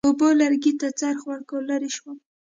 [0.07, 2.17] اوبو لرګي ته څرخ ورکړ، لرې شوم.